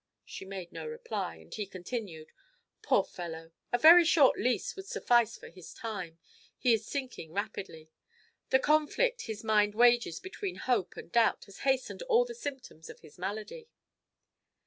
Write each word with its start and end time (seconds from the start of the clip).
She 0.25 0.45
made 0.45 0.71
no 0.71 0.87
reply, 0.87 1.35
and 1.35 1.53
he 1.53 1.67
continued: 1.67 2.31
"Poor 2.81 3.03
fellow! 3.03 3.51
a 3.71 3.77
very 3.77 4.03
short 4.03 4.39
lease 4.39 4.75
would 4.75 4.87
suffice 4.87 5.37
for 5.37 5.49
his 5.49 5.75
time; 5.75 6.17
he 6.57 6.73
is 6.73 6.87
sinking 6.87 7.33
rapidly. 7.33 7.91
The 8.49 8.57
conflict 8.57 9.27
his 9.27 9.43
mind 9.43 9.75
wages 9.75 10.19
between 10.19 10.55
hope 10.55 10.97
and 10.97 11.11
doubt 11.11 11.45
has 11.45 11.59
hastened 11.69 12.01
all 12.09 12.25
the 12.25 12.33
symptoms 12.33 12.89
of 12.89 13.01
his 13.01 13.19
malady." 13.19 13.69